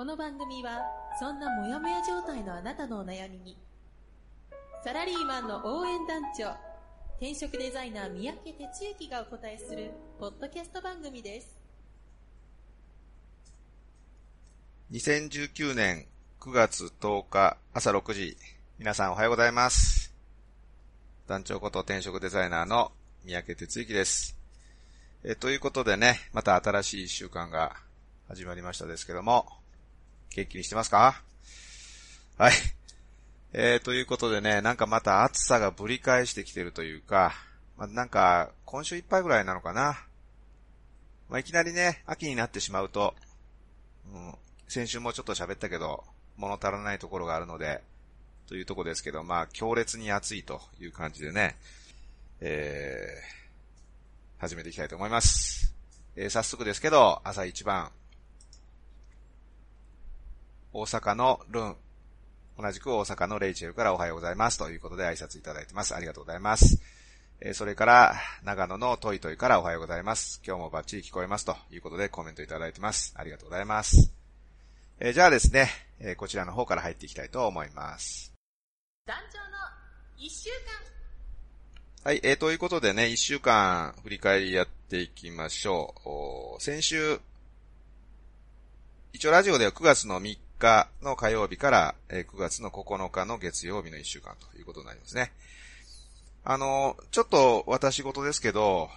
[0.00, 0.80] この番組は
[1.18, 3.58] そんなモヤモヤ状態のあなたのお悩みに
[4.82, 6.54] サラリーマンの応援団長
[7.18, 11.60] 転職デザイナー三宅哲之がお答えするポッドキャスト番組です。
[14.90, 16.06] 2019年
[16.40, 18.38] 9月10日朝6時
[18.78, 20.14] 皆さんおはようございます。
[21.28, 22.90] 団長こと転職デザイナーの
[23.26, 24.34] 三宅哲之です。
[25.24, 27.76] えということでね、また新しい一週間が
[28.28, 29.59] 始まりましたですけども、
[30.34, 31.22] 元気にしてますか？
[32.38, 32.52] はい。
[33.52, 37.34] えー、ということでね、なんかまた暑さがぶり返してきてるというか、
[37.76, 40.06] まあ、なんか今週いっぱいぐらいなのかな。
[41.28, 43.14] まあ、いきなりね、秋になってしまうと、
[44.12, 44.34] うん、
[44.68, 46.04] 先週もちょっと喋ったけど、
[46.36, 47.82] 物足らないところがあるので、
[48.48, 51.56] というとこですけど、まあ、強烈に暑いという感じでね、
[52.40, 55.74] えー、始めていきたいと思います。
[56.16, 57.90] えー、早速ですけど、朝一番、
[60.72, 61.76] 大阪のルン、
[62.56, 65.96] 同じく大阪のレイチェルからおはようございますということで挨拶いただいてます。
[65.96, 66.80] ありがとうございます。
[67.40, 70.40] えー、それから、長野のトイトイからおはようございます。
[70.46, 73.12] 今日もバッチリ聞こえますということでコメントいただいてます。
[73.16, 74.12] ありがとうございます。
[75.00, 78.32] えー、じゃあですね、えー、こちらの方から入っていきたいと思います。
[79.06, 79.44] 団長の
[80.18, 80.90] 一週間
[82.04, 86.62] はい、えー、ということでね、一週間振り返りやっていきましょう。
[86.62, 87.20] 先週、
[89.12, 95.32] 一応ラジオでは9月の3日の火曜日から、え、9月の9日の月曜日の一週間ということになりますね。
[96.44, 98.88] あの、ちょっと私事ですけど、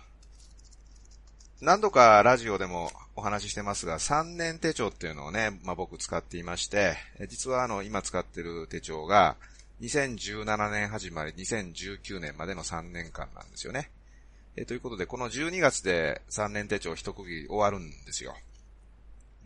[1.62, 6.98] 何度かラジオでもお話ししてますが、3年手帳っていうのをね、まあ、僕使っていまして、
[7.30, 9.38] 実はあの、今使ってる手帳が、
[9.82, 13.90] 2017年始まり、2019年までの3年間なんですよね。
[14.56, 18.36] え、ということで、この12月で3年手帳一区切り終わるんですよ。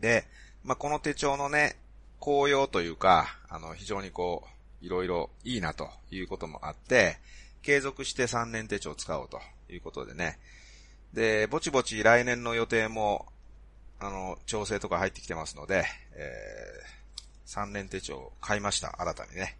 [0.00, 0.26] で、
[0.64, 1.76] まあ、この手帳のね、
[2.20, 4.44] 紅葉というか、あの、非常にこ
[4.82, 7.18] う、いろいろいいなということもあって、
[7.62, 9.40] 継続して3年手帳を使おうと
[9.72, 10.38] いうことでね。
[11.12, 13.26] で、ぼちぼち来年の予定も、
[14.00, 15.84] あの、調整とか入ってきてますので、
[16.14, 19.58] えー、3年手帳を買いました、新たにね。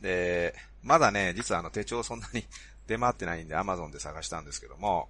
[0.00, 2.46] で、まだね、実はあの手帳そんなに
[2.86, 5.08] 出回ってないんで Amazon で探したんですけども、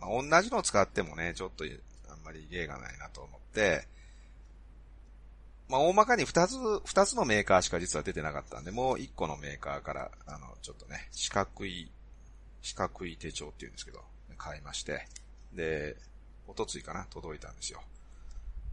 [0.00, 1.64] まあ、同じのを使ってもね、ちょっと
[2.10, 3.86] あんまり芸がないなと思って、
[5.68, 11.90] まあ、大まかに二つ、二つのメーカーしか実は出てなかったんで、もう一個のメーカーから、あの、ちょっとね、四角い、
[12.62, 14.02] 四角い手帳っていうんですけど、
[14.38, 15.06] 買いまして、
[15.52, 15.96] で、
[16.46, 17.82] おとついかな、届いたんですよ。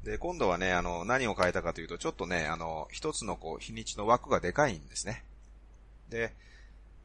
[0.04, 5.26] で、今度はね、あの、何を変えたかというと、ちょっとね、あの、一つのこう、日にちの枠がでかいんですね。
[6.10, 6.32] で、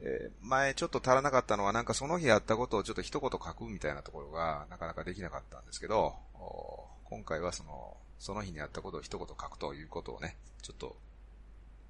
[0.03, 6.15] えー、前ちょっと足らなかったのは、なんかその日やったことをちょっと一言書くみたいなところが、なかなかできなかったんですけど、
[7.05, 10.95] 今回はその、その日にやったことを一言書くということをね、ちょっと、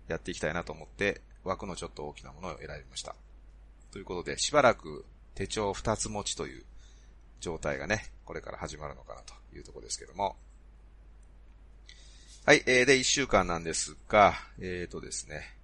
[0.09, 3.15] やっていきたいなと思って、枠のちょっと大きなものを選びました。
[3.93, 5.05] ということで、しばらく
[5.35, 6.65] 手帳二つ持ちという
[7.41, 10.37] 状態がね、これから始まるのかなというところですけども、
[12.47, 15.57] はい、えー、で、一週間なんですが、えーとですね。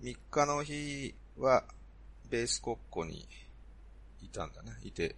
[0.00, 1.64] 三日の日は、
[2.30, 3.26] ベース国庫に
[4.22, 4.72] いたんだね。
[4.82, 5.16] いて、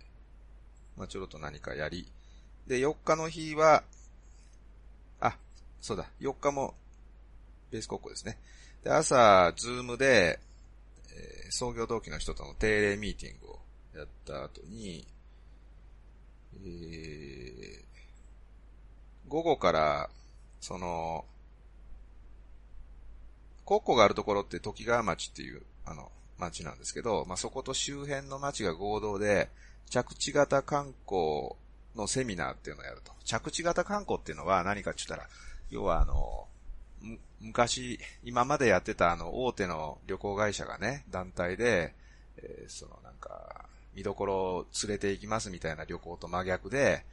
[0.97, 2.10] まあ、ちょろっと何かやり。
[2.67, 3.83] で、四日の日は、
[5.21, 5.37] あ、
[5.81, 6.75] そうだ、四日も、
[7.71, 8.39] ベース国庫ですね。
[8.84, 10.39] で、朝、ズームで、
[11.11, 13.59] えー、創業同期の人との定例ミーティングを
[13.97, 15.06] やった後に、
[16.65, 17.83] えー、
[19.28, 20.11] 午後から、
[20.61, 21.25] その、
[23.66, 29.48] 国庫があるところって時川町っていう、あの、町なんですけど、まあ、そこと周辺の町が合同で、
[29.89, 31.53] 着地型観光
[31.97, 33.12] のセミナーっていうのをやると。
[33.24, 35.28] 着地型観光っていうのは何かって言ったら、
[35.71, 36.47] 要はあの、
[37.41, 41.94] 昔、今までやってたあの、大手の旅行会社がね、団体で、
[42.36, 47.04] えー、そのなんか、見どころを連れて行きますみたいな旅行と真逆で、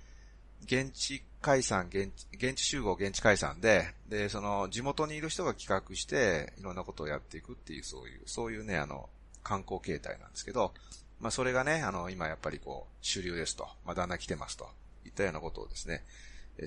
[0.65, 9.09] 現地解散、現地、現地集合、現地解散で、で、その、地元にいる人が企画して、いろんなことをやっていくっていう、そういう、そういうね、あの、
[9.43, 10.73] 観光形態なんですけど、
[11.19, 14.69] まあ、それがね、あの、今やっぱりこう、主流ですと、まあ、だんだん来てますと、
[15.05, 16.03] いったようなことをですね、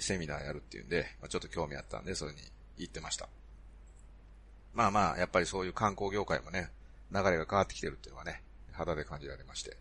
[0.01, 2.39] セミナーやるっていうんで、まあ、ちょっと興味あったんで、それに
[2.79, 3.29] 言ってました。
[4.75, 6.71] まあまあ、やっぱりそういう観光業界もね、
[7.11, 9.77] 流れが変わってきてるっていうのはね、肌で感じられまして。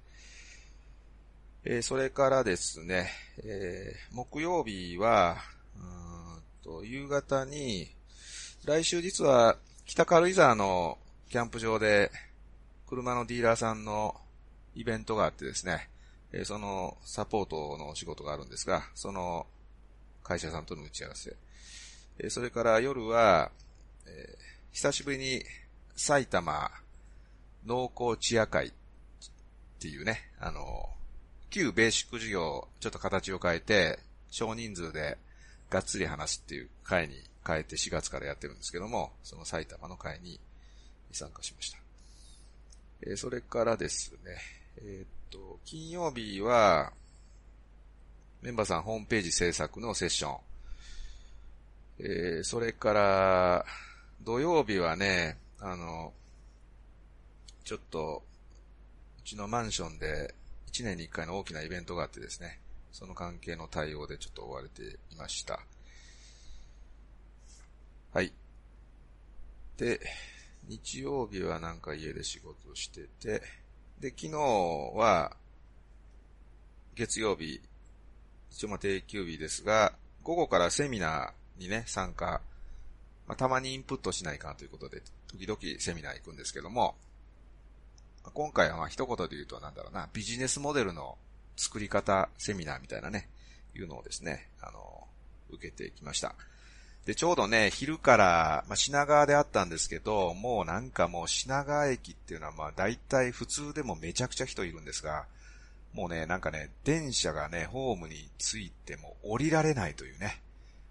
[1.64, 3.10] えー、それからですね、
[3.44, 5.38] えー、木曜日は、
[5.78, 7.90] うんと、夕方に、
[8.66, 10.98] 来週実は北軽井沢の
[11.30, 12.12] キャンプ場で、
[12.88, 14.21] 車のディーラーさんの
[14.76, 15.90] イベントがあってですね、
[16.34, 19.48] え、そのサポートのお仕事があるんですが、その
[20.24, 21.36] 会社さんとの打ち合わせ。
[22.20, 23.52] え、それから夜は、
[24.06, 24.38] え、
[24.72, 25.44] 久しぶりに
[25.96, 26.72] 埼玉
[27.66, 28.72] 農耕地夜会っ
[29.80, 30.90] ていうね、あの、
[31.50, 35.18] 旧ベーシック授業、ちょっと形を変えて、少人数で
[35.70, 37.16] がっつり話すっていう会に
[37.46, 40.40] 変えて4月からやってるんですけども、その埼玉の会に
[41.12, 41.78] 参加しました。
[43.06, 46.94] え、それからですね、えー、っと、金曜日は、
[48.42, 50.38] メンバーさんホームページ制作のセッション。
[52.00, 53.66] えー、それから、
[54.24, 56.14] 土曜日はね、あの、
[57.64, 58.24] ちょっと、
[59.20, 60.34] うちのマンションで
[60.72, 62.60] 1年に1回の大きなイベントがあってですね、
[62.92, 65.60] その関係の対応でちょっと追われていました。
[68.14, 68.34] はい。
[69.78, 70.00] で、
[70.68, 73.42] 日曜日はなんか家で仕事してて、
[74.02, 74.32] で、昨日
[74.96, 75.38] は、
[76.96, 77.62] 月曜日、
[78.50, 79.94] 一応ま定休日ですが、
[80.24, 82.42] 午後からセミナーにね、参加、
[83.28, 86.96] まあ、たまにインプットしないかということで、時々セミナー行くんですけども、
[88.34, 91.20] 今回はまあ一言で言うとなんだろうな、ビジネスモデルの
[91.56, 93.30] 作り方セミナーみたいなね、
[93.76, 95.08] いうのをですね、あの、
[95.52, 96.34] 受けてきました。
[97.06, 105.26] で、ちょうどね、昼から、まあ、品川であったんですけど、もうなんかもう品川駅っていうのはまあ大体普通でもめちゃくちゃ人いるんですが、
[105.94, 110.42] もうね、なんかね、電車がね、ホームに着いても降りられないというね、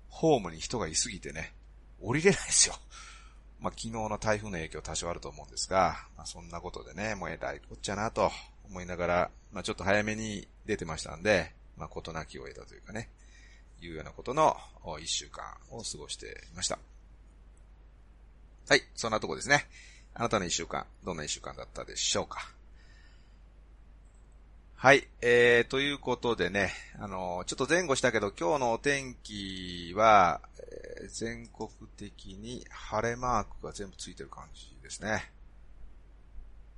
[0.08, 1.54] ホームに人がいすぎてね、
[2.02, 2.74] 降りれないですよ。
[3.60, 8.32] まあ、昨日の台風の影響多少あると思うんですが、まあ、そんなことでね、もうえらいこっちゃなと
[8.64, 13.10] 思いながら、まあ、ちょっと早めに出てましたんで、まあ、ことなきを得たというかね、
[13.86, 14.56] いうようなことの
[15.00, 16.78] 一週間を過ごしていました。
[18.68, 19.66] はい、そんなとこですね。
[20.14, 22.52] あなたの一週間、どんな一週間だったでしょうか？
[24.76, 30.40] はい、えー、ということでね、あの、ちょっと前後したけど、今日のお天気は、
[31.02, 31.68] え、全国
[31.98, 35.30] 的に晴れマークが全部ついてる感じですね。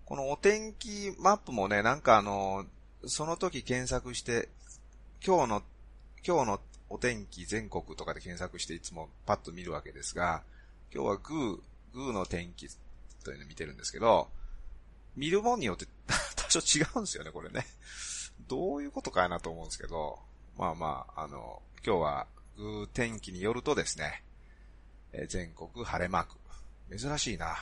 [0.04, 2.66] このお天気マップもね、なんかあの、
[3.06, 4.48] その時検索して、
[5.24, 5.62] 今日の、
[6.26, 6.60] 今日の
[6.92, 10.42] お天気全国とかで検索していつもパッと見るわけですが、
[10.94, 11.58] 今日はグー、
[11.94, 12.68] グーの天気
[13.24, 14.28] というのを見てるんですけど、
[15.16, 15.86] 見るもんによって
[16.36, 17.64] 多少違うんですよね、これね。
[18.46, 20.18] どういうことかやなと思うんですけど、
[20.58, 22.26] まあまあ、あの、今日は
[22.58, 24.22] グー天気によるとですね、
[25.14, 26.98] え全国晴れマーク。
[26.98, 27.56] 珍しいな。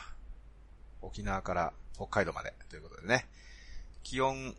[1.01, 3.29] 沖縄から北海道までということでね。
[4.03, 4.53] 気温、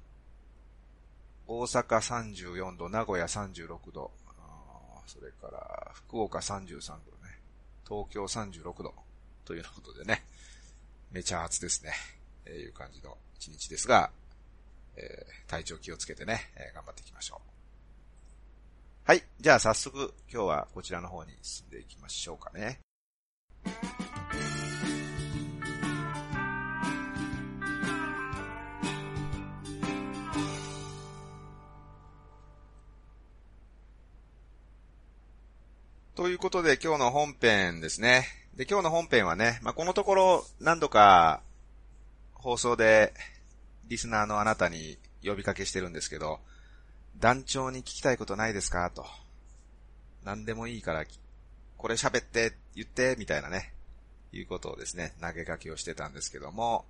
[1.46, 4.10] 大阪34度、名古屋36度、
[5.06, 7.38] それから福岡33度ね、
[7.86, 8.94] 東京36度
[9.44, 10.24] ということでね、
[11.10, 11.92] めちゃ暑ですね、
[12.46, 14.10] えー、いう感じの一日ですが、
[14.96, 17.52] えー、体調気をつけてね、えー、頑張っていきましょう。
[19.04, 19.22] はい。
[19.40, 22.78] じゃあ早速今日はこちらの方に進んでいきましょうかね。
[36.14, 38.26] ということで今日の本編ですね。
[38.54, 41.40] で、今日の本編はね、まあ、このところ何度か
[42.34, 43.14] 放送で
[43.88, 46.40] リスナーのあなたに呼びかけしてるんですけど、
[47.18, 48.90] 団長に聞きたいことないですか？
[48.90, 49.06] と。
[50.22, 51.06] 何でもいいから、
[51.78, 53.72] これ喋って、言って、みたいなね、
[54.32, 56.84] いうことをですね、投げかけをしてたんですけども、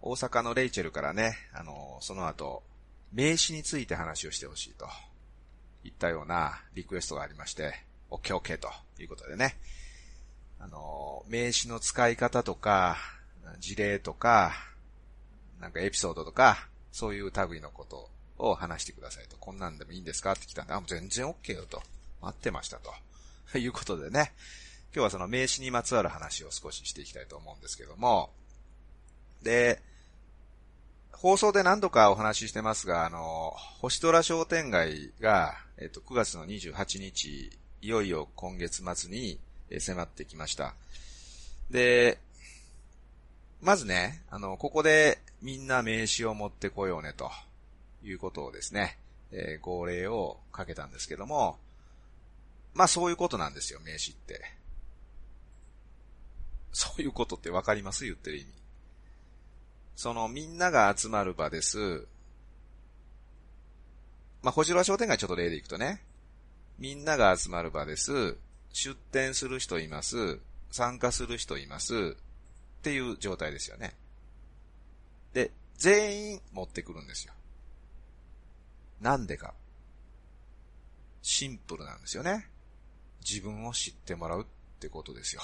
[0.00, 2.64] 大阪のレイチェルからね、あの、その後、
[3.12, 4.88] 名詞について話をしてほしいと。
[5.84, 7.74] いったようなリクエストがありまして、
[8.10, 8.70] OK OK と
[9.00, 9.56] いうことでね。
[10.58, 12.98] あの、名詞の使い方とか、
[13.58, 14.52] 事例とか、
[15.60, 19.36] なんかエピソードとか、そういう類のことを話してくださいと。
[19.36, 21.82] こんなんでもいいんですかって来たんで、あ、もう全然 OK よと。
[22.20, 23.58] 待ってましたと。
[23.58, 24.32] いうことでね。
[24.92, 28.30] 今日はその名詞にまつわる話を少ししていきたいと思うんですけども。
[29.42, 29.80] で、
[31.20, 37.50] 放送で何度かお話ししてますが、あの、星虎商店街が、えっと、9月の28日、
[37.82, 39.38] いよいよ今月末に
[39.78, 40.74] 迫ってきました。
[41.70, 42.18] で、
[43.60, 47.30] まずね、あの、ここでみんな名刺を持ってこようね、と
[48.02, 48.96] いうことをですね、
[49.30, 51.58] えー、号令をかけたんですけども、
[52.72, 54.40] まあそういうことなんですよ、名刺って。
[56.72, 58.06] そういうことってわかります？
[58.06, 58.59] 言ってる意味。
[60.00, 62.06] そのみんなが集まる場です。
[64.40, 66.00] まあ、小城商店街ちょっと例でいくとね。
[66.78, 68.38] みんなが集まる場です。
[68.72, 70.38] 出店する人います。
[70.70, 72.16] 参加する人います。
[72.16, 73.94] っていう状態ですよね。
[75.34, 77.34] で、全員持ってくるんですよ。
[79.02, 79.52] なんでか。
[81.20, 82.48] シンプルなんですよね。
[83.20, 84.46] 自分を知ってもらうっ
[84.80, 85.42] てことですよ。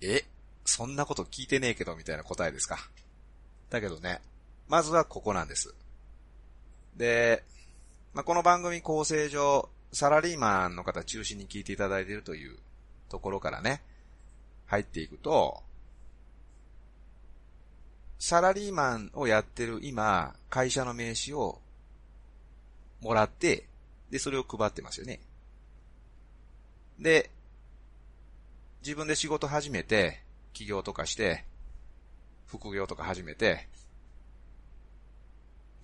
[0.00, 0.24] え、
[0.70, 2.78] そんなこと聞いてねえけどみたいな答えですか。
[3.70, 4.20] だけどね、
[4.68, 5.74] まずはここなんです。
[6.96, 7.42] で、
[8.14, 12.56] まあ、この番組構成上、サラリーマンの方中心に聞いていただいているという
[13.08, 13.82] ところからね、
[14.66, 15.60] 入っていくと、
[18.20, 21.60] サラリーマンをやってる今、会社の名刺を
[23.00, 23.66] もらって、
[24.08, 25.18] で、それを配ってますよね。
[27.00, 27.28] で、
[28.82, 30.22] 自分で仕事始めて、
[30.52, 31.44] 起業とかして、
[32.46, 33.68] 副業とか始めて、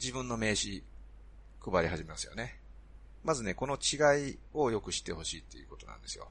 [0.01, 0.83] 自分の名刺
[1.61, 2.61] 配り始めますよね。
[3.25, 6.29] まずね、この違いをよく知ってほしいっていうことなんですよ。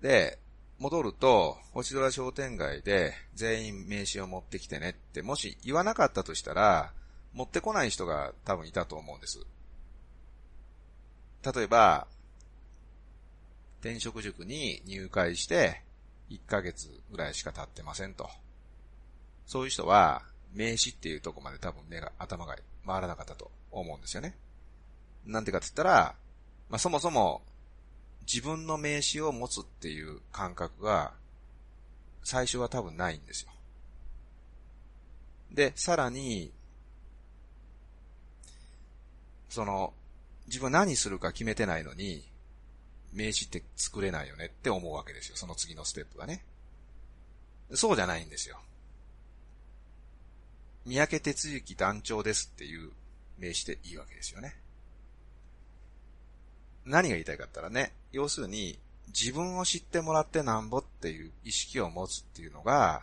[0.00, 0.38] で、
[0.78, 6.92] 戻ると、星空商店街で全員名刺を持ってきてねって、もし言わなかったとしたら、
[7.32, 9.40] 持ってこない人が多分いたと思うんです。
[11.54, 12.08] 例えば、
[13.80, 15.82] 転職塾に入会して
[16.30, 18.28] 1ヶ月ぐらいしか経ってませんと。
[19.46, 20.22] そういう人は、
[20.54, 22.56] 名刺っていうとこまで多分目が、頭が
[22.86, 24.36] 回らなかったと思うんですよね。
[25.24, 26.14] なんてかって言ったら、
[26.68, 27.42] まあ、そもそも
[28.26, 31.12] 自分の名刺を持つっていう感覚が
[32.24, 33.50] 最初は多分ないんですよ。
[35.52, 36.52] で、さらに、
[39.48, 39.94] その、
[40.48, 42.28] 自分何するか決めてないのに、
[43.16, 45.36] 名刺って作れないよねって思うわけですよ。
[45.36, 46.44] その次のステップがね。
[47.72, 48.60] そうじゃないんですよ。
[50.84, 52.90] 三宅哲之団長ですっていう
[53.38, 54.54] 名詞でいいわけですよね。
[56.84, 63.02] 何が言いたいかったらね、要するに自分を知ってもらってなんぼっていう意識を持つっていうのが、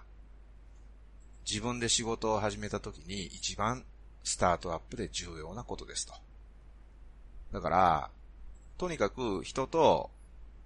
[1.49, 3.83] 自分で仕事を始めた時に一番
[4.23, 6.13] スタートアップで重要なことですと。
[7.51, 8.11] だから、
[8.83, 10.09] とにかく人と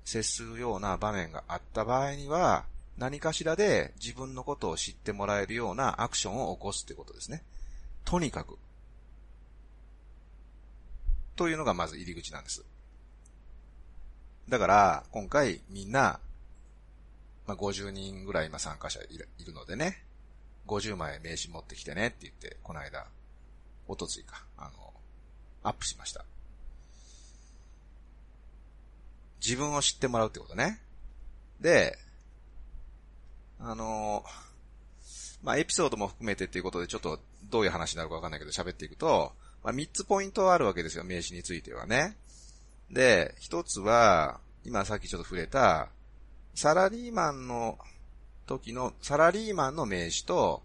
[0.04, 2.66] 接するような場面があった場合には、
[2.98, 7.44] 何かしらで自分のことを知ってもらえるようなアクションを起こすってことですね。
[8.06, 8.58] とにかく。
[11.36, 12.66] というのがまず入り口なんです。
[14.50, 16.20] だから、今回みんな、
[17.46, 20.02] まあ、50人ぐらい今参加者いるのでね、
[20.66, 23.06] 50枚名刺持ってきてねって言って、この間、
[23.88, 24.92] おとついか、あの、
[25.62, 26.26] アップしました。
[29.44, 30.80] 自分を知ってもらうってことね。
[31.60, 31.98] で、
[33.60, 34.24] あの
[35.44, 42.16] まあ、エピソードも含めてっていうことでちょっとどういう話になるかわかんないけど喋っていくと、まあ、3つポイントはあるわけですよ、名詞についてはね。
[42.92, 45.90] で、1つは、今さっきちょっと触れた、
[46.56, 47.78] サラリーマンの
[48.46, 50.64] 時の、サラリーマンの名詞と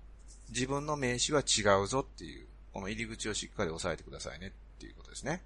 [0.50, 5.43] 自分の名詞は違うぞっていう、この入り口をしっかり押さえてくださいねっていうことですね。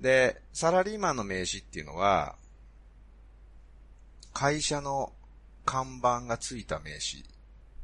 [0.00, 2.36] で、サラリーマンの名詞っていうのは、
[4.32, 5.12] 会社の
[5.64, 7.22] 看板がついた名詞っ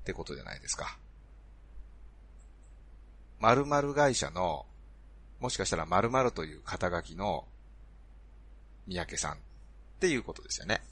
[0.05, 0.99] てことじゃないですか。
[3.41, 4.67] 〇〇会社の、
[5.41, 7.45] もしかしたら〇〇という肩書きの
[8.87, 9.37] 三宅さんっ
[9.99, 10.83] ていうことですよね。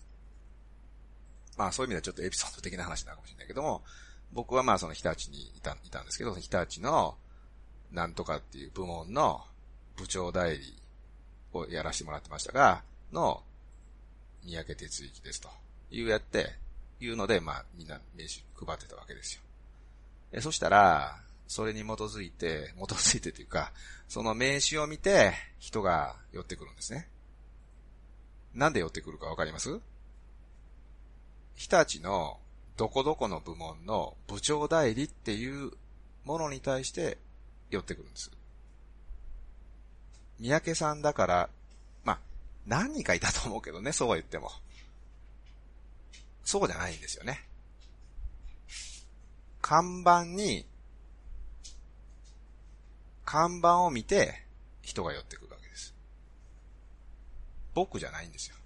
[1.57, 3.85] まあそういう意味ではちょっとエピソード的な話なのかもしれないけども、
[4.33, 7.17] 僕はまあその日立にいたいたんですけど、日立の
[7.93, 9.45] なんとかっていう部門の
[9.97, 10.83] 部長代理
[11.53, 13.43] をやらせてもらってましたが、の
[14.45, 15.49] 三宅哲之ですと
[15.91, 16.55] いうやって、
[17.01, 19.43] いうので、まあ、みんな名刺配ってたわけですよ。
[20.33, 23.73] えそしたら、それに基づいて、基づいてというか、
[24.07, 27.09] その名刺を見て、人が寄ってくるんですね。
[28.55, 29.81] なんで寄ってくるかわかります？
[31.57, 32.39] 日立の
[32.77, 35.73] どこどこの部門の部長代理っていう
[36.25, 37.19] ものに対して
[37.71, 38.31] 寄ってくるんです。
[40.41, 41.51] 三宅さんだから、
[42.03, 42.19] まあ、
[42.67, 44.51] 何人かいたと思うけどね、そうは言っても。
[46.45, 47.47] そうじゃないんですよね。
[49.61, 50.67] 看板に、
[53.27, 54.47] 看板を見て
[54.83, 55.95] 人が寄ってくるわけです。
[57.75, 58.57] 僕じゃないんですよ。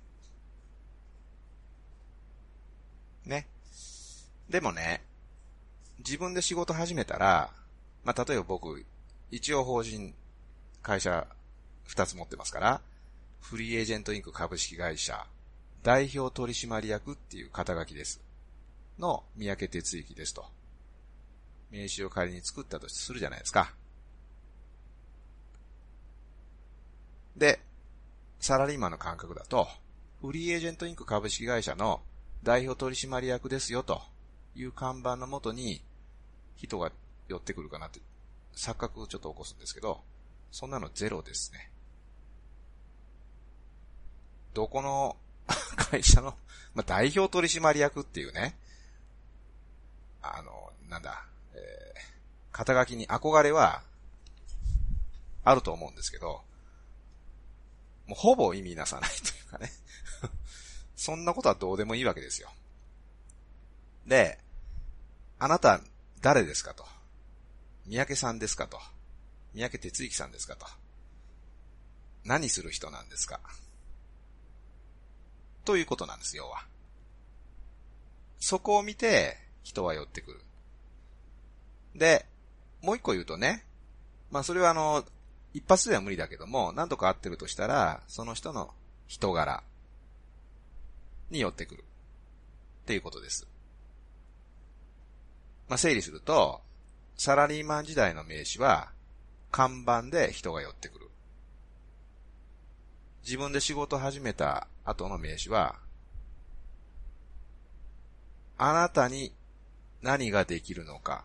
[3.26, 3.48] ね。
[4.48, 5.02] でもね、
[5.98, 7.50] 自分で仕事始めたら、
[8.04, 8.86] まあ、例えば僕、
[9.32, 10.14] 一応法人、
[10.80, 11.26] 会社
[11.84, 12.80] 二つ持ってますから、
[13.40, 15.26] フリーエージェントインク株式会社、
[15.82, 18.22] 代表取締役っていう肩書きです。
[18.98, 20.46] の三宅哲之ですと。
[21.70, 23.74] 名刺を仮に作ったとするじゃないですか。
[27.36, 27.60] で、
[28.40, 29.68] サラリーマンの感覚だと、
[30.20, 32.00] フリーエージェントインク株式会社の
[32.42, 34.02] 代表取締役ですよと
[34.54, 35.82] いう看板のもとに
[36.56, 36.92] 人が
[37.28, 38.00] 寄ってくるかなって
[38.54, 40.00] 錯覚をちょっと起こすんですけど、
[40.50, 41.70] そんなのゼロですね。
[44.54, 45.16] どこの
[45.76, 46.36] 会社の、
[46.74, 48.56] まあ、代表取締役っていうね、
[50.22, 52.00] あの、なんだ、えー、
[52.52, 53.82] 肩書きに憧れは、
[55.44, 56.42] あると思うんですけど、
[58.06, 59.72] もうほぼ意味なさないというかね
[60.96, 62.52] そんなことはどうでもいいわけですよ。
[64.06, 64.38] で、
[65.38, 65.80] あなた
[66.20, 66.86] 誰ですかと。
[67.86, 68.80] 三宅さんですかと。
[69.52, 70.66] 三宅哲之さんですかと。
[72.24, 73.40] 何する人なんですか
[75.64, 76.66] ということなんです、要は。
[78.38, 80.40] そこを見て、人は寄ってくる。
[81.94, 82.26] で、
[82.82, 83.64] もう一個言うとね、
[84.30, 85.04] まあそれはあの、
[85.54, 88.74] 一発では無理だけども、何とか合ってるとしたら、その人の
[89.06, 89.62] 人柄
[91.30, 91.84] に寄ってくる。
[92.82, 93.46] っていうことです。
[95.68, 96.60] まあ整理すると、
[97.16, 98.90] サラリーマン時代の名刺は、
[99.50, 101.10] 看板で人が寄ってくる。
[103.22, 105.76] 自分で仕事始めた後の名刺は、
[108.56, 109.32] あなたに
[110.02, 111.24] 何ができるのか、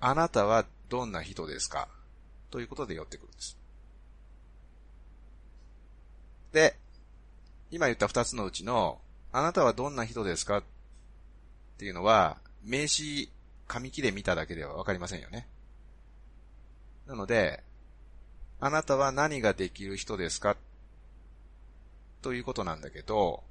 [0.00, 1.88] あなたはどんな人ですか？
[2.50, 3.56] ということで寄ってくるんです。
[6.52, 6.76] で、
[7.70, 9.00] 今言った二つのうちの、
[9.32, 10.58] あなたはどんな人ですか？
[10.58, 10.62] っ
[11.78, 13.28] ていうのは、名刺
[13.68, 15.46] 紙切れ見ただけではわかりませんよね。
[17.06, 17.62] なので、
[18.58, 20.56] あなたは何ができる人ですか？
[22.22, 23.42] ということなんだけど、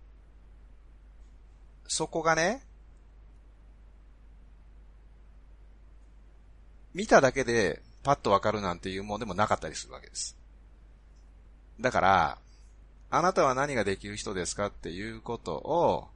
[1.88, 2.64] そこがね、
[6.94, 10.38] 見ただけでパッとわかるなんていうものでもなかったりするわけです。
[11.80, 12.38] だから、
[13.10, 16.08] あなたは何ができる人ですかっていうことを、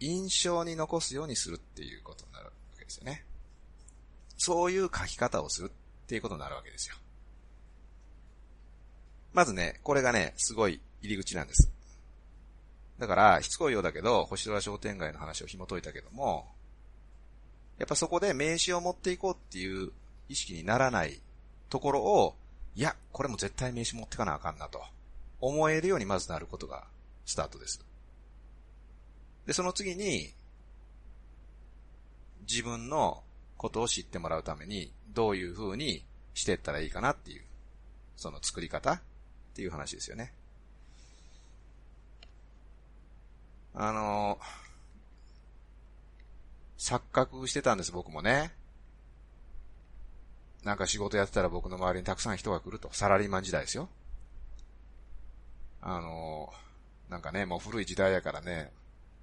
[0.00, 3.24] 印象に残すようにするっていうことになるわけですよね。
[4.36, 6.96] そういう書き方をするっていうことになるわけですよ。
[9.32, 11.70] まずね、これがね、すごい入り口なんです。
[12.98, 16.46] だから、しつこいようだけど、星空商店街の話を紐解いたけども、
[17.78, 19.90] やっぱそこで名刺を持っていこうっていう
[20.28, 21.20] 意識にならない
[21.68, 22.36] ところを、
[22.74, 24.84] いや、これも絶対名刺持ってかなあかんなと、
[25.40, 26.84] 思えるようにまずなることが
[27.26, 27.84] スタートです。
[29.46, 30.32] で、その次に、
[32.48, 33.22] 自分の
[33.56, 37.42] ことを知ってもらうために、どういう風にしていったらいいかなっていう、
[38.16, 39.00] その作り方
[39.52, 40.32] っていう話ですよね。
[43.74, 44.38] あの
[46.78, 48.52] 錯覚してたんです、僕もね。
[50.64, 52.88] なんか仕事やってたら僕の周りにたくさん人が来ると。
[52.92, 53.88] サラリーマン時代ですよ。
[55.80, 56.52] あの
[57.08, 58.72] なんかね、もう古い時代やからね、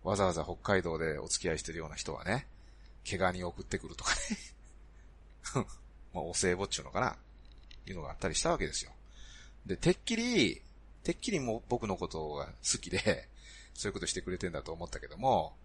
[0.03, 2.47] わざわざ北海道でお付き合いしてるような人はね、
[3.09, 4.11] 怪我に送ってくるとか
[5.55, 5.65] ね。
[6.13, 7.17] まあ、お歳暮っちゅうのかな
[7.87, 8.91] いうのがあったりしたわけですよ。
[9.69, 10.63] で、てっきり、
[11.03, 13.29] てっきりも僕のことが好きで、
[13.75, 15.55] そういうことしてくれてんだと思ったけども、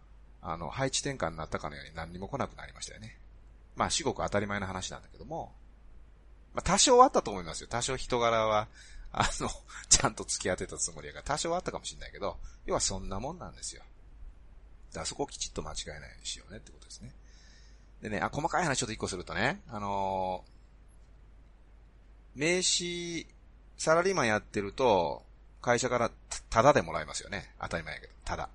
[0.42, 3.18] あの、配置転換になったかのように何にも来なくなりましたよね。
[3.76, 5.54] まあ、至極当たり前の話なんだけども、
[6.52, 7.68] まあ、多少あったと思いますよ。
[7.68, 8.68] 多少人柄は、
[9.10, 9.48] あの、
[9.88, 13.82] ちゃんと付き合ってたつもりやから、多少あったかもしれないけど、要はそんなもんなんですよ。
[14.90, 17.14] だからそこをきちっと間違えないようにしようねってことですね。
[18.02, 23.33] でね、あ、細かい話ちょっと一個するとね、あのー、名刺、
[23.76, 25.22] サラリーマンやってると、
[25.60, 26.10] 会社から
[26.50, 27.54] タダでもらえますよね。
[27.60, 28.48] 当たり前やけど、タダ。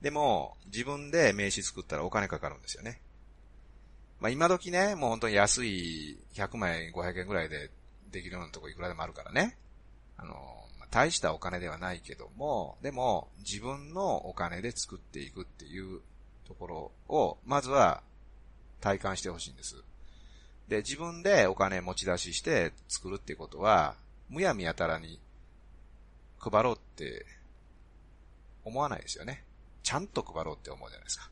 [0.00, 3.00] でも、自分で名刺作ったらお金かかるんですよね。
[4.20, 7.70] まあ今時ね、もう本当に安い100枚500円ぐらいで
[8.10, 9.56] できるようなとこいくらでもあるからね。
[10.16, 16.00] あのー大したお金ではないけども、でも自分のお金で作っていくっていう
[16.46, 18.02] ところを、まずは
[18.78, 19.82] 体感してほしいんです。
[20.68, 23.94] で、自分でお金持ち出しして作るってことは、
[24.28, 25.18] むやみやたらに
[26.38, 27.26] 配ろうって
[28.64, 29.44] 思わないですよね。
[29.82, 31.30] ちゃんと配ろうって思うじゃないですか。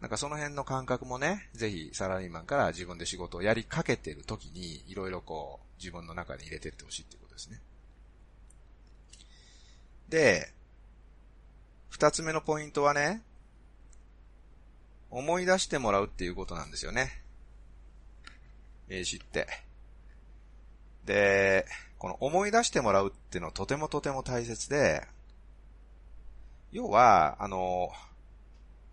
[0.00, 7.60] なんかその辺の感覚もね、ぜひサラリーマンから自分で仕事をやりかけてる時に、いろいろこう、自分の中に入れてってほしいっていうことですね。
[10.08, 10.52] で、
[11.88, 13.22] 二つ目のポイントはね、
[15.10, 17.22] 思い出してもらうっていうことなんですよね。
[18.88, 19.46] 名詞って。
[21.04, 21.66] で、
[21.98, 25.06] この思い出してもらうっていうのはとてもとても大切で、
[26.72, 27.90] 要は、あの、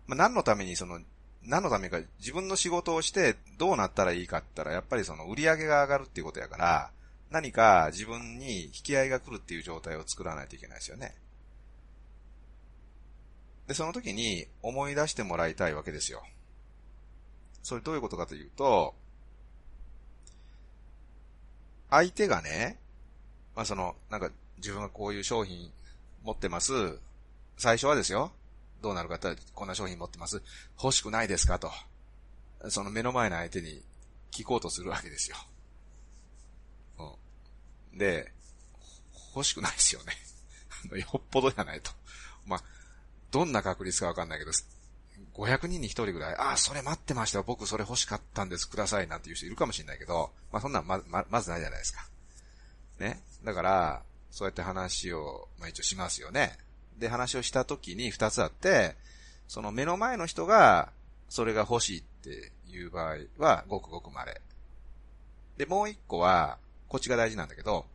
[0.06, 1.00] まあ、何のためにその、
[1.42, 6.90] 何のためか自分の仕事をしてどうなったらいいかって言ったら、やっぱりその売り上げが上がるっていうことやから、
[7.30, 11.14] 何か自分に引き合いが来るっていう状態を作らないといけないですよね。
[13.66, 16.22] で、その時に思い出してもらいたいわけですよ。
[17.62, 18.94] それどういうことかというと、
[21.94, 22.80] 相手がね、
[23.54, 25.70] まあその、なんか自分がこういう商品
[26.24, 26.98] 持ってます。
[27.56, 28.32] 最初はですよ。
[28.82, 30.42] どうなるかってこんな商品持ってます。
[30.82, 31.70] 欲しくないですかと。
[32.68, 33.80] その目の前の相手に
[34.32, 35.36] 聞こうとするわけですよ。
[37.92, 37.98] うん。
[37.98, 38.32] で、
[39.36, 40.14] 欲しくないですよね。
[40.98, 41.92] よっぽどじゃないと。
[42.44, 42.64] まあ、
[43.30, 44.50] どんな確率かわかんないけど、
[45.34, 47.44] 500人に1人ぐらい、ああ、それ待ってましたよ。
[47.46, 48.68] 僕それ欲しかったんです。
[48.68, 49.08] ください。
[49.08, 52.06] なんていう人いるかもしれないけど、まあそんなんま、ま、まずないじゃないですか。
[53.00, 53.20] ね。
[53.42, 56.58] だから、そうやって話を、まあ一応しますよね。
[56.98, 58.96] で、話をした時に二つあって、
[59.48, 60.92] その目の前の人が、
[61.28, 64.40] それが欲しいっていう場合は、ごくごく稀。
[65.56, 67.86] で、もう一個は、こっちが大事なんだけど、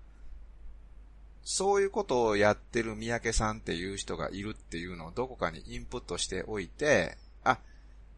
[1.44, 7.58] そういうことをやってる三宅さんっていう人がいるっていうのをどこかにインプットしておいて、あ、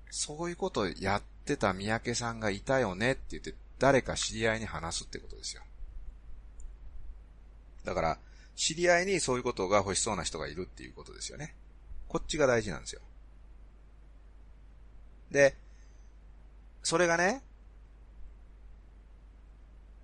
[0.09, 5.63] そういうことをやってた三宅さんがいたよねって言って、誰か知り合いに話すってことですよ。
[7.85, 8.17] だから、
[8.55, 11.55] 知り合いにそういうことが欲しそうな人がいるっていうことですよね。
[12.07, 13.01] こっちが大事なんですよ。
[15.31, 15.55] で、
[16.83, 17.41] それがね、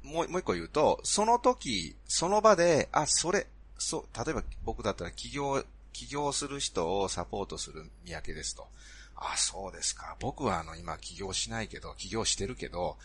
[0.08, 8.68] もう、もう一個言うと、その時、その場で、あ、それ、そう、例えば僕だったら起業、起業する人をサポートする三宅ですと。
[9.16, 10.16] あ、そうですか。
[10.20, 12.98] 僕はあの、今起業しないけど、起業してるけど、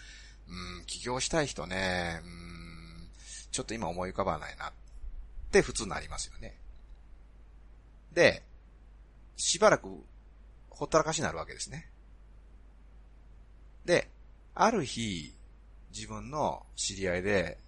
[0.49, 3.09] うん、起業したい人ね、うん、
[3.51, 4.69] ちょっと今思い浮かばないな。
[4.69, 4.73] っ
[5.51, 6.57] て普通になりますよね。
[8.13, 8.43] で、
[9.37, 9.89] しばらく
[10.71, 11.89] ほったらかしになるわけですね。
[13.85, 14.09] で、
[14.55, 15.35] ある日、
[15.95, 17.59] 自分の知り合いで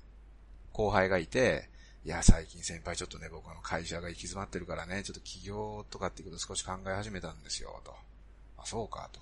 [0.73, 1.69] 後輩がいて、
[2.05, 7.95] いや、最近先輩ちょっとね、僕の会社が行き詰まってるからね、ちょっと起業とかっていうこと少し考え始めたんですよ、と。
[8.59, 9.21] あ、そうか、と。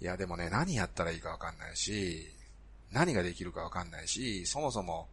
[0.00, 2.30] いや、でもね、何やったらいいかわかんないし、
[2.92, 5.08] 何ができるかわかんないし、そもそも、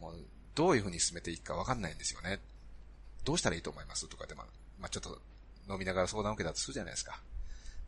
[0.00, 0.14] もう、
[0.54, 2.40] どういうふうに進めていくかわかんないんですよね。
[3.24, 4.08] どうしたらいいと思います？
[4.08, 4.46] とかで、まあ、
[4.80, 5.20] まあ、ちょっと
[5.68, 7.20] 飲みながら相談を受けたとするじゃないですか。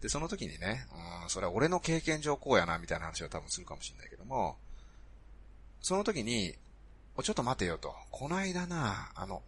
[0.00, 0.87] で、その時にね、
[1.22, 4.56] うん、それは俺の経験上こうやな、みたいな話を多分するかもしれないけども、
[5.80, 6.54] その時に、
[7.16, 7.94] お、ちょっと待てよと。
[8.11, 9.42] こないだな、あの、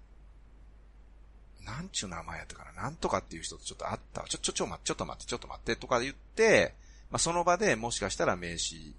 [1.64, 4.22] なんちゅう名前やったかな、なんとかっていう人とちょっと会った。
[4.22, 6.74] ちょ、ちょ、ちょ、待って、ちょっと待って、ちょっと待って、とか言って、
[7.10, 8.94] まあ、その場でもしかしたら名刺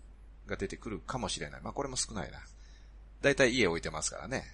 [0.48, 1.62] が出てくるかもしれない。
[1.62, 2.40] まあ、これも少ないな。
[3.22, 4.46] だいたい家置いてますからね。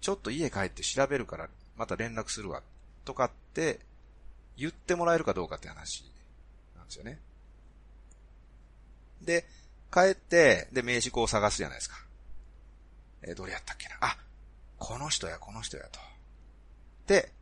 [0.00, 2.62] ちょっと家帰って調べるから、また連絡するわ。
[3.04, 3.80] とかって
[4.58, 6.04] 言ってもらえるかどうかって話
[6.76, 7.20] なんですよね。
[9.22, 9.46] で、
[9.92, 11.96] 帰って、で、名刺こう探すじゃないですか。
[13.22, 13.96] えー、どれやったっけな？
[14.00, 14.16] あ、
[14.78, 16.00] この人や、この人やと。
[17.06, 17.32] で、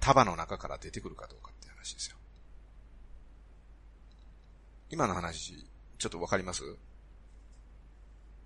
[0.00, 2.16] 束の中から出てくるかどうかって話ですよ。
[4.90, 5.64] 今の話、
[5.98, 6.62] ちょっとわかります？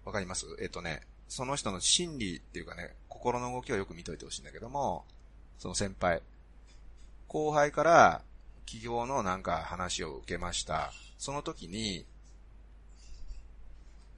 [0.04, 0.46] わかります？
[0.60, 5.04] えっ、ー、とね、その人の心理っていうかね、心の動きをよく見といてほしいんだけども、
[5.58, 6.22] その先輩、
[7.28, 8.22] 後輩から
[8.64, 10.92] 企業のなんか話を受けました。
[11.18, 12.04] その時に、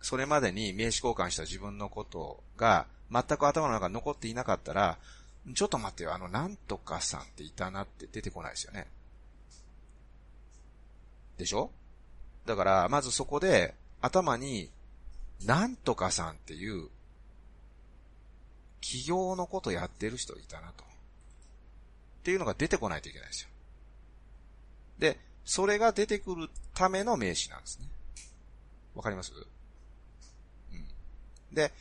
[0.00, 4.98] それまでに名刺交換した自分のことが全く頭の中に残っていなかったら、
[5.54, 8.86] ちょっと待ってよ、あの、なんとかさんっていたなって出てこないですよね。
[11.38, 11.70] でしょ？
[12.46, 14.70] だから、まずそこで頭に、
[15.44, 16.88] なんとかさんっていう、
[18.80, 20.84] 企業のことやってる人いたなと。
[22.20, 23.48] っていうのが出てこないといけないんですよ。
[24.98, 27.86] で、それが出てくるための名詞なんですね。
[28.94, 29.32] わかります？
[30.72, 31.54] うん。
[31.54, 31.72] で、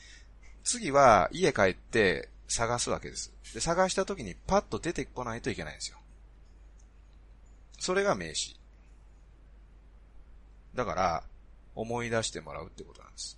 [0.63, 3.33] 次は家帰って探すわけです。
[3.53, 5.97] で、探した時にパッと出てこないといけないんですよ。
[7.79, 8.59] それが名詞。
[10.75, 11.23] だから、
[11.75, 13.37] 思い出してもらうってことなんです。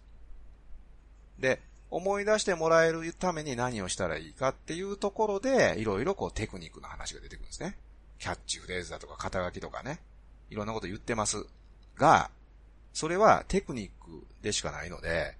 [1.39, 7.75] で、思い出してもらえるために何をしたらいいかっていうところで、いろいろこうテクニックの話が出てくるんですね。
[8.19, 9.99] キャッチフレーズだとか肩書きとかね。
[10.49, 11.45] いろんなこと言ってます。
[11.95, 12.29] が、
[12.93, 15.35] それはテクニックでしかないので、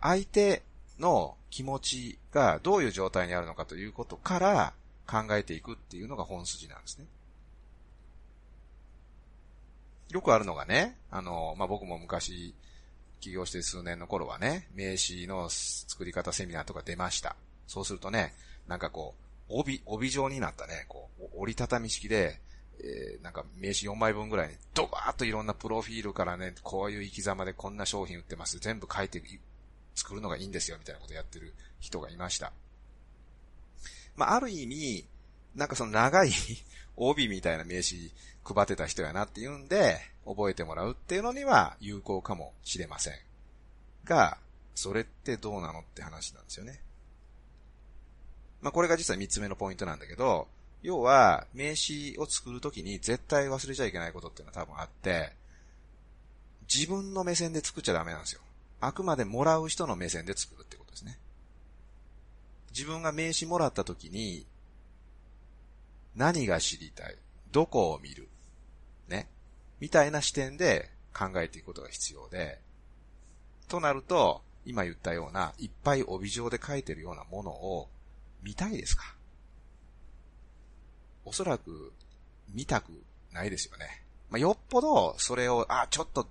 [0.00, 0.62] 相手
[0.98, 4.72] の気持ちがどういう状態にあるのかということから
[5.06, 7.06] 考えていくっていうのが本筋なんですね。
[10.10, 12.54] よくあるのがね、あの、まあ、僕も昔、
[13.22, 17.36] 起業して数年の頃はね、名刺の作り方セミナーとか出ました。
[17.68, 18.34] そうするとね、
[18.66, 19.14] なんかこ
[19.48, 22.40] う、帯、帯状になったね、こう、折りたたみ式で、
[22.80, 28.58] えー、なんか名刺4枚分ぐらいにドバーッといろんなプロフィールからね、こういう生き様でこんな商品売ってます。
[28.58, 29.22] 全部書いて
[29.94, 32.52] 作るのがいいんですよ、みたいなことやってる人がいました。
[34.16, 35.06] まあ、ある意味、
[35.54, 36.32] なんかその長い
[36.96, 38.10] 帯みたいな名刺
[38.44, 43.14] 配ってた人やなっていうんで、覚えてもらうっていうのには有効かもしれません。
[44.04, 44.38] が、
[44.74, 46.80] それってどうなのって話なんですよね。
[48.60, 50.48] まあ、これが実は三つ目のポイントなんだけど、
[50.82, 55.32] 要は、名刺を作るときに絶対忘れちゃいけないことっていうのは多分あって、
[56.72, 58.40] 自分の目線で作っちゃダメなんですよ。
[58.80, 61.18] あくまでもらう人の目線で作るってことですね。
[62.70, 64.46] 自分が名刺もらったときに、
[66.16, 67.16] 何が知りたい？
[67.52, 68.28] どこを見る？
[69.12, 69.28] ね。
[69.78, 72.58] みたいな視点で考えていくことが必要で、
[73.68, 77.88] となると、今言ったような、いっぱい帯状で書いてるようなものを
[78.42, 79.14] 見たいですか？
[81.24, 81.92] おそらく
[82.48, 82.90] 見たく
[83.32, 84.02] ないですよね。
[84.30, 86.26] まあ、よっぽどそれを、あ、ちょっと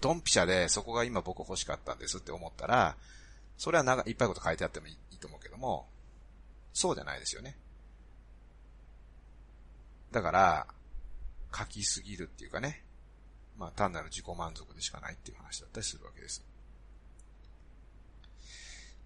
[0.00, 2.96] ドンピシャでそこが今僕欲しかったんですって思ったら、
[3.58, 5.86] それは長いっぱいこと書いてあってもいいと思うけども、
[6.72, 7.56] そうじゃないですよね。
[10.12, 10.66] だから、
[11.54, 12.82] 書きすぎるっていうかね、
[13.58, 16.44] まあ単なる自己満足でしかないっていう話だったりするわけです。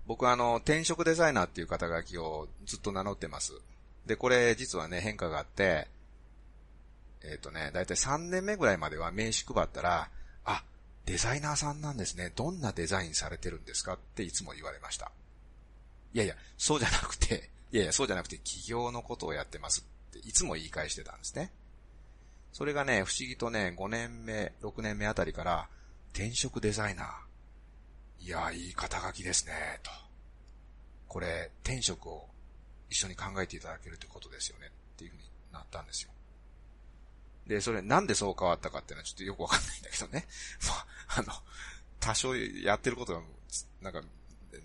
[0.06, 3.54] 僕はあの、転職デザイナーっていう肩書きをずっと名乗ってます。
[4.06, 5.88] で、これ実はね、変化があって、
[7.22, 10.10] えっ、ー、とね、だいたい3年目ぐらいまでは名刺配ったら、
[10.44, 10.62] あ、
[11.06, 12.32] デザイナーさんなんですね。
[12.34, 15.10] どんなデザインされてるんですかっていつも言われました。
[16.12, 21.50] いやいや、そうじゃなくて、いやいや、そうじゃなくて企業のことをやってますっていつも言い返してたんですね。
[22.54, 25.68] それがね、不思議とね、5年目、6年目あたりから、
[26.12, 28.24] 転職デザイナー。
[28.26, 29.90] いや、いい肩書きですね、と。
[31.08, 32.28] これ、転職を
[32.88, 36.12] 一緒に考えていただけるということですよねっていうふうになったんですよ。
[37.48, 40.24] で、それなんでそう変わったかっていうのはちょっとよくわかんないんだけどね。
[40.68, 40.86] まあ、
[41.18, 41.32] あの、
[41.98, 43.22] 多少やってることが、
[43.80, 44.00] なんか、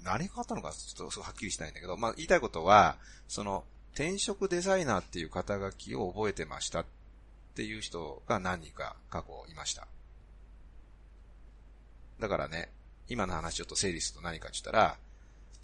[0.04, 6.86] 何が変わったのかちょっとはっきりしないんだけど、まあ言いたいことは、その、転職デザイナーっていう肩書きを覚えてましたっ
[7.60, 9.86] っていう人が何人か過去いました。
[12.18, 12.72] だからね、
[13.10, 14.98] 今の話ちょっと整理すると何かって言ったら、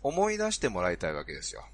[0.04, 1.66] 思い出してもらいたいわけですよ。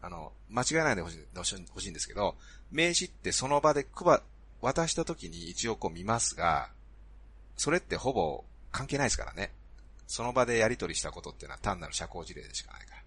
[0.00, 2.36] あの、間違えないでほしいほしいんですけど、
[2.70, 4.22] 名刺ってその場で配、
[4.60, 6.70] 渡した時に一応こう見ますが、
[7.56, 9.50] それってほぼ関係ないですからね。
[10.06, 13.02] その場でやり取りしたことっていうのは単なる社交辞令でしかないから。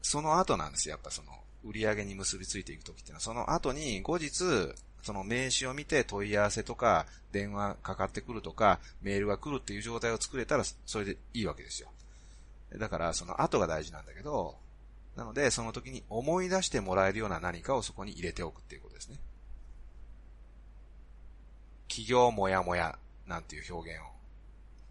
[0.00, 1.32] その後なんですよ、やっぱその、
[1.64, 4.74] 売り上げに結びついていくときっていうのは、その後に後日、
[5.08, 11.88] その名刺を見て問い合わせとか、電話かかってくるとか、メールが来るっていう状態を作れたら、それでいいわけですよ。
[12.76, 14.58] だから、その後が大事なんだけど、
[15.16, 19.16] なので、その時に思い出してもらえるような何かをそこに入れておくっていうことですね。
[21.88, 24.04] 企業もやもやなんていう表現を、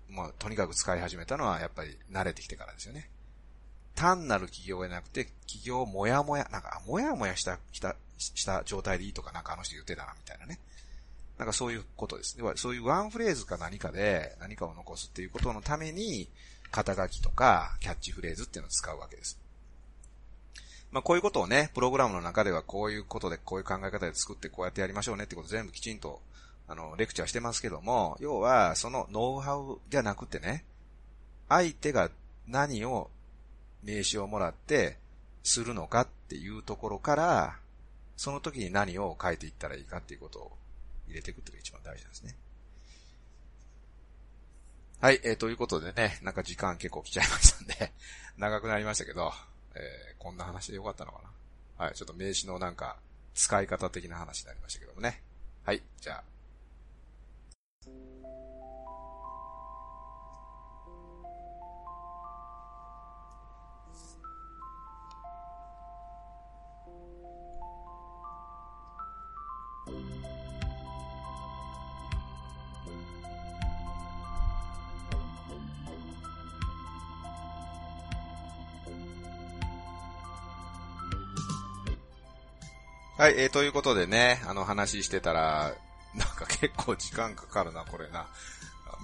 [0.10, 3.12] まあ、とにかく使い始めたのはやっぱり慣れてきてからですよね。
[3.94, 10.60] 単なる企業じゃなくて、企業もやもや、なんか、もやもやした、した、した状態でいいとかなんかあの人言ってたな、みたいなね。
[11.38, 12.36] なんかそういうことです。
[12.36, 16.30] では、そういうワンフレーズか何かで何かを残すっていうことのために、
[16.72, 19.40] 肩書きとかキャッチフレーズっていうのを使うわけです。
[20.92, 26.22] まあこういうことをね、プログラムの中ではこういうことで、こういう考え方で作ってこうやってやりましょうねってこと全部きちんと、
[26.68, 30.66] あの、レクチャーしてますけども、要は、そのノウハウじゃなくてね、
[31.50, 32.10] 相手が
[32.48, 33.10] 何を
[33.84, 34.98] 名刺をもらって
[35.44, 37.60] するのかっていうところから、
[38.18, 40.52] その時に何を書いていったらいいかっていうことを
[41.08, 42.36] 入れていくっていうのが一番大事なんですね。
[45.00, 47.94] はい、えー、ということでね、なんか時間結構来ちゃいましたんで
[48.38, 49.32] 長くなりましたけど、
[49.76, 51.22] えー、こんな話でよかったのか
[51.78, 51.86] な。
[51.86, 52.98] はい、ちょっと名詞のなんか、
[53.36, 55.22] 使い方的な話になりましたけどもね。
[55.64, 56.24] はい、じゃあ、
[83.18, 85.74] はい、えー、ということでね、あの話してたら、
[86.14, 88.28] なんか結構時間かかるな、これな。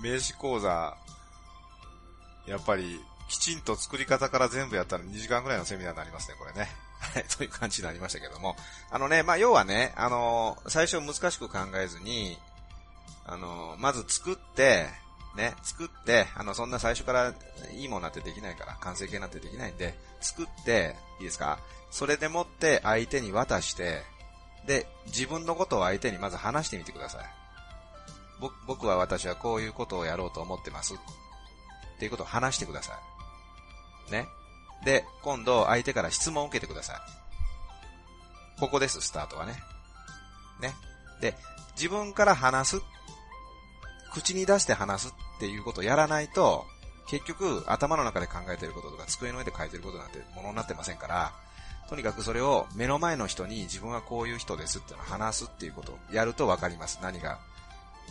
[0.04, 0.96] 名刺講座、
[2.46, 6.70] やっぱり、きちんと作り方から全部やったら2時間ぐらいのセミナーになりますね、これね。
[7.00, 8.56] はい、という感じになりましたけども。
[8.92, 12.38] あのね、まあ、要はね、あの最初難しく考えずに、
[13.26, 14.90] あのまず作って、
[15.36, 17.34] ね、作って、あの、そんな最初から
[17.74, 21.60] いいものなんてできないから、完成形なんてできないんで、作って、いいですか？
[21.90, 24.04] それでもって相手に渡して、
[24.68, 27.26] で、自分のことを相手にまず話してみてください。
[28.68, 30.94] 僕は私はこういうことをやろうと思ってます。
[30.94, 30.98] っ
[32.00, 33.00] ていうことを話してくださ
[34.10, 34.12] い。
[34.12, 34.28] ね？
[34.86, 36.98] で、今度相手から質問を受けてください。
[38.60, 39.56] ここです、スタートはね。
[40.60, 40.74] ね？
[41.22, 41.36] で、
[41.76, 42.82] 自分から話す、
[44.12, 45.14] 口に出して話す
[45.44, 46.66] っていうことをやらないと、
[47.10, 51.34] 結局頭の中で考えてることとか机の上で書いてることなんてものになってませんから、
[51.90, 57.00] とにかくそれを目の前の人に自分はこういう人ですっていうのを話すっていうことをやると分かります。
[57.02, 57.40] 何が、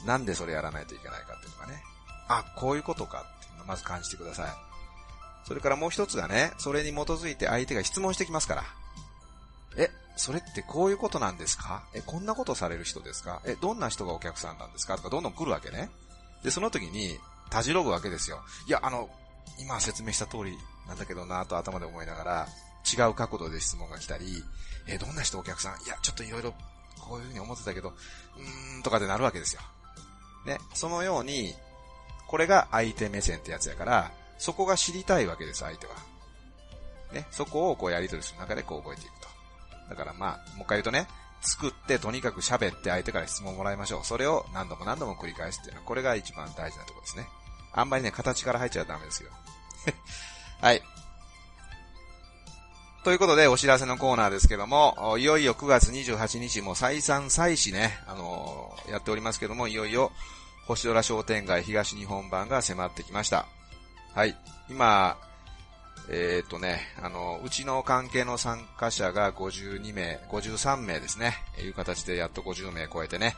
[0.04, 1.82] なんでそれやらないといけないかっていうのがね。
[2.28, 4.50] あ、こういうことかっていうのをまず感じてください。
[5.48, 8.64] それからもう一つがね、それに基づいて相手が質問してきますから。
[9.78, 11.82] え、それってこういうことなんですか？
[11.94, 13.40] え、こんなことされる人ですか？
[13.46, 14.98] え、どんな人がお客さんなんですか？
[14.98, 15.88] とかどんどん来るわけね。
[16.42, 17.18] で、その時に、
[17.50, 18.42] たじろぐわけですよ。
[18.66, 19.10] いや、あの、
[19.58, 22.48] 今説明した通りなんだけどなと頭で思いながら、
[22.90, 24.42] 違う角度で質問が来たり、
[24.88, 25.82] え、どんな人お客さん？
[25.84, 26.52] いや、ちょっといろいろ
[27.00, 29.62] こういうふうに思ってたけど、うーんとかでなるわけですよ。
[30.46, 30.58] ね。
[30.74, 31.54] そのように、
[32.26, 35.94] これが相手目線ってやつやから、そこが知りたいわけです、相手は。
[37.12, 37.26] ね。
[37.30, 39.28] そこをこうやり取りする中でこう覚えていくと。
[39.90, 41.06] だからまあ、もう一回言うとね、
[41.42, 44.04] 作ってとにかく喋って相手から質問をもらいましょう。
[44.04, 47.28] それを何度も何度も繰り返すっていうのは、これが一番大事なところですね。
[47.72, 49.30] あんまりね、形から入っちゃダメですよ。
[50.60, 50.82] はい。
[53.04, 60.12] ということで、お知らせのコーナーですけども、いよいよ9月28日も再三再四ね、あのー、やっておりますけども、いよいよ、
[60.66, 63.46] 星空商店街東日本版が迫ってきました。
[64.14, 64.36] はい。
[64.68, 65.18] 今、
[66.08, 73.36] えー、っとね、あの、うちの関係の参加者が52名、53名ですね、いう形でやっと50名超えてね、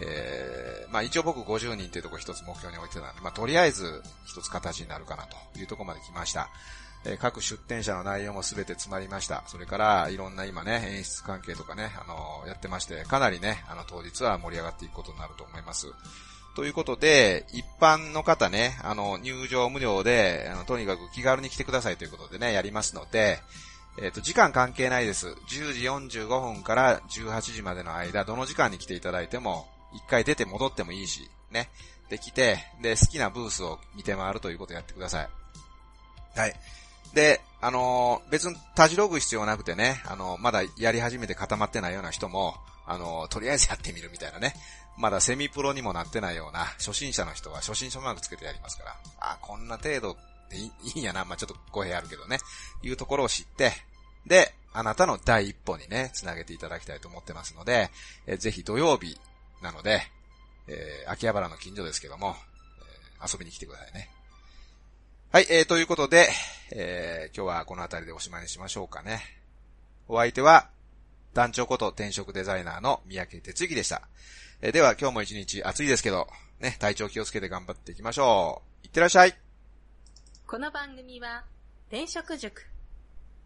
[0.00, 6.48] えー、まあ一応僕50人っていうところ一つ目標に置いてたんで、まあとりあえず一つ形になるかなというところまで来ました。
[7.04, 9.42] えー、各出展者の内容もすべて詰まりました。
[9.46, 15.86] それから、いろんな今ね、演出関係とかね、あのー、やってまして、かなりね、あの、当日は盛り上がっていくことになると思います。
[16.60, 23.38] ということで、一般の方ね、あの、入場無料で、あの、とにかく気軽に来てくださいということでね、やりますので、
[23.98, 25.28] えっ、ー、と、時間関係ないです。
[25.28, 31.70] 10時45分から18時までの間、どの時間に来ていただいても、一回出て戻ってもいいし、ね。
[32.10, 35.28] で、来て、で、好きなブースを見て回るということをやってください。
[36.38, 36.54] はい。
[37.14, 42.56] で、あのー、別にたじろぐ必要なくてね、あのー、まだやり始めて固まってないような人も、
[42.90, 44.54] あの、とりあえずやってみるみたいなね。
[44.98, 50.16] まだセミプロにもなってないような初心者の人は初心者マークつけてやりますから、あ、こんな程度
[50.50, 52.38] でいいんやな、まあ、ちょっと語弊あるけどね、
[52.82, 53.72] いうところを知って、
[54.26, 57.90] で、あなたの第一歩にね、つなげていただきたいと思ってますので、
[58.26, 59.18] えぜひ土曜日
[59.62, 60.02] なので、
[60.66, 62.34] えー、秋葉原の近所ですけども、
[63.20, 64.10] えー、遊びに来てくださいね。
[65.32, 66.28] はい、えー、ということで、
[66.72, 69.20] えー、今日はこの辺りでおしまいにしましょうかね。
[70.08, 70.68] お相手は、
[71.34, 74.02] 団長こと転職デザイナーの三宅哲之でした。
[74.62, 78.86] えでは今日も一日暑いですけど、ね、体調気をつけて頑張っていきましょう。
[78.86, 79.34] いってらっしゃい。
[80.46, 81.44] この番組は、
[81.88, 82.66] 転職塾。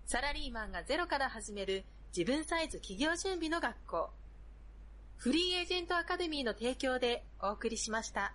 [0.06, 1.84] サラリーマンがゼロから始める
[2.16, 4.10] 自分サイズ企業準備の学校。
[5.16, 8.34] フリーエージェントアカデミーの提供でお送りしました。